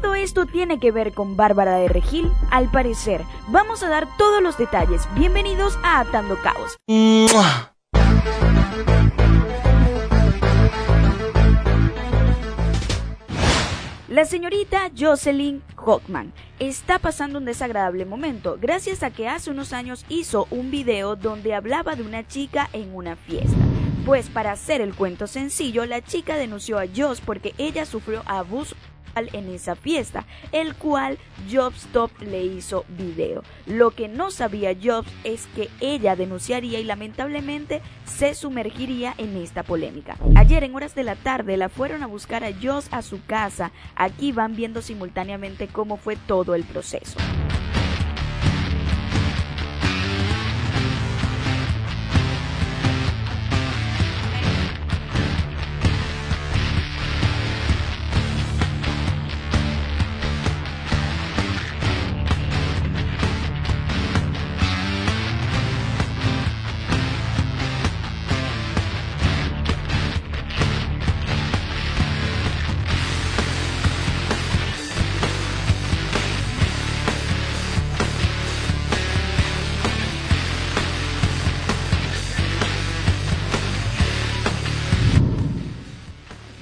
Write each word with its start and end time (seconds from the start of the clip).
todo 0.00 0.14
esto 0.14 0.46
tiene 0.46 0.78
que 0.78 0.92
ver 0.92 1.12
con 1.12 1.36
Bárbara 1.36 1.76
de 1.76 1.88
Regil? 1.88 2.30
Al 2.50 2.70
parecer, 2.70 3.22
vamos 3.48 3.82
a 3.82 3.88
dar 3.88 4.06
todos 4.16 4.42
los 4.42 4.56
detalles. 4.56 5.02
Bienvenidos 5.14 5.78
a 5.82 6.00
Atando 6.00 6.36
Caos. 6.42 6.76
La 14.08 14.24
señorita 14.24 14.90
Jocelyn 14.96 15.62
Hockman 15.76 16.32
está 16.58 16.98
pasando 16.98 17.38
un 17.38 17.44
desagradable 17.44 18.04
momento 18.04 18.56
gracias 18.60 19.02
a 19.02 19.10
que 19.10 19.28
hace 19.28 19.50
unos 19.50 19.72
años 19.72 20.04
hizo 20.08 20.46
un 20.50 20.70
video 20.70 21.14
donde 21.14 21.54
hablaba 21.54 21.94
de 21.94 22.02
una 22.02 22.26
chica 22.26 22.68
en 22.72 22.94
una 22.94 23.16
fiesta. 23.16 23.56
Pues 24.06 24.30
para 24.30 24.52
hacer 24.52 24.80
el 24.80 24.94
cuento 24.94 25.26
sencillo, 25.26 25.84
la 25.84 26.02
chica 26.02 26.36
denunció 26.36 26.78
a 26.78 26.86
Joss 26.86 27.20
porque 27.20 27.54
ella 27.58 27.84
sufrió 27.84 28.22
abuso 28.26 28.74
en 29.32 29.48
esa 29.48 29.74
fiesta, 29.74 30.24
el 30.52 30.74
cual 30.74 31.18
Jobs 31.50 31.86
Top 31.92 32.10
le 32.20 32.44
hizo 32.44 32.84
video. 32.88 33.42
Lo 33.66 33.90
que 33.90 34.08
no 34.08 34.30
sabía 34.30 34.76
Jobs 34.80 35.10
es 35.24 35.46
que 35.54 35.68
ella 35.80 36.16
denunciaría 36.16 36.78
y 36.78 36.84
lamentablemente 36.84 37.82
se 38.04 38.34
sumergiría 38.34 39.14
en 39.18 39.36
esta 39.36 39.62
polémica. 39.62 40.16
Ayer 40.36 40.64
en 40.64 40.74
horas 40.74 40.94
de 40.94 41.04
la 41.04 41.16
tarde 41.16 41.56
la 41.56 41.68
fueron 41.68 42.02
a 42.02 42.06
buscar 42.06 42.44
a 42.44 42.52
Joss 42.62 42.88
a 42.90 43.02
su 43.02 43.24
casa. 43.24 43.72
Aquí 43.96 44.32
van 44.32 44.54
viendo 44.54 44.82
simultáneamente 44.82 45.68
cómo 45.68 45.96
fue 45.96 46.16
todo 46.16 46.54
el 46.54 46.64
proceso. 46.64 47.18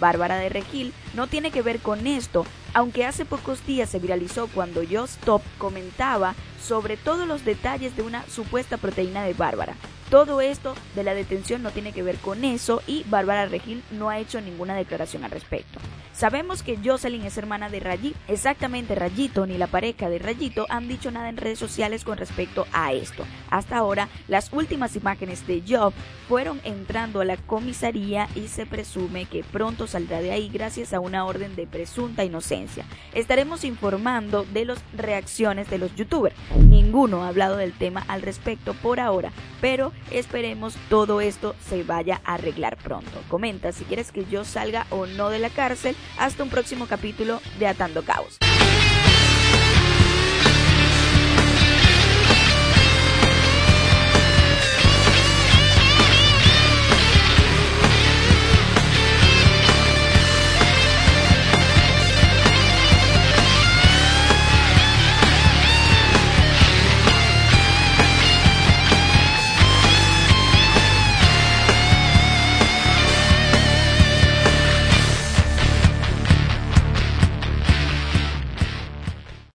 Bárbara 0.06 0.36
de 0.36 0.48
Regil 0.48 0.92
no 1.14 1.26
tiene 1.26 1.50
que 1.50 1.62
ver 1.62 1.80
con 1.80 2.06
esto, 2.06 2.46
aunque 2.74 3.04
hace 3.04 3.24
pocos 3.24 3.66
días 3.66 3.90
se 3.90 3.98
viralizó 3.98 4.46
cuando 4.46 4.82
Just 4.88 5.20
Top 5.24 5.42
comentaba 5.58 6.36
sobre 6.62 6.96
todos 6.96 7.26
los 7.26 7.44
detalles 7.44 7.96
de 7.96 8.02
una 8.02 8.24
supuesta 8.28 8.76
proteína 8.76 9.24
de 9.24 9.34
Bárbara. 9.34 9.74
Todo 10.08 10.40
esto 10.40 10.76
de 10.94 11.02
la 11.02 11.12
detención 11.12 11.60
no 11.64 11.72
tiene 11.72 11.92
que 11.92 12.04
ver 12.04 12.18
con 12.18 12.44
eso 12.44 12.84
y 12.86 13.02
Bárbara 13.08 13.46
Regil 13.46 13.82
no 13.90 14.08
ha 14.08 14.20
hecho 14.20 14.40
ninguna 14.40 14.76
declaración 14.76 15.24
al 15.24 15.32
respecto. 15.32 15.80
Sabemos 16.16 16.62
que 16.62 16.78
Jocelyn 16.82 17.26
es 17.26 17.36
hermana 17.36 17.68
de 17.68 17.78
Rayito. 17.78 18.18
Exactamente, 18.26 18.94
Rayito 18.94 19.46
ni 19.46 19.58
la 19.58 19.66
pareja 19.66 20.08
de 20.08 20.18
Rayito 20.18 20.64
han 20.70 20.88
dicho 20.88 21.10
nada 21.10 21.28
en 21.28 21.36
redes 21.36 21.58
sociales 21.58 22.04
con 22.04 22.16
respecto 22.16 22.66
a 22.72 22.94
esto. 22.94 23.26
Hasta 23.50 23.76
ahora, 23.76 24.08
las 24.26 24.50
últimas 24.50 24.96
imágenes 24.96 25.46
de 25.46 25.62
Job 25.68 25.92
fueron 26.26 26.58
entrando 26.64 27.20
a 27.20 27.26
la 27.26 27.36
comisaría 27.36 28.30
y 28.34 28.48
se 28.48 28.64
presume 28.64 29.26
que 29.26 29.44
pronto 29.44 29.86
saldrá 29.86 30.22
de 30.22 30.32
ahí 30.32 30.48
gracias 30.48 30.94
a 30.94 31.00
una 31.00 31.26
orden 31.26 31.54
de 31.54 31.66
presunta 31.66 32.24
inocencia. 32.24 32.86
Estaremos 33.12 33.62
informando 33.62 34.46
de 34.54 34.64
las 34.64 34.78
reacciones 34.96 35.68
de 35.68 35.76
los 35.76 35.94
youtubers. 35.96 36.34
Ninguno 36.56 37.24
ha 37.24 37.28
hablado 37.28 37.58
del 37.58 37.74
tema 37.74 38.02
al 38.08 38.22
respecto 38.22 38.72
por 38.72 39.00
ahora, 39.00 39.32
pero 39.60 39.92
esperemos 40.10 40.76
todo 40.88 41.20
esto 41.20 41.54
se 41.60 41.82
vaya 41.82 42.22
a 42.24 42.36
arreglar 42.36 42.78
pronto. 42.78 43.20
Comenta 43.28 43.72
si 43.72 43.84
quieres 43.84 44.12
que 44.12 44.24
yo 44.24 44.46
salga 44.46 44.86
o 44.88 45.04
no 45.04 45.28
de 45.28 45.40
la 45.40 45.50
cárcel 45.50 45.94
hasta 46.18 46.42
un 46.42 46.50
próximo 46.50 46.86
capítulo 46.86 47.40
de 47.58 47.66
Atando 47.66 48.02
Caos. 48.02 48.38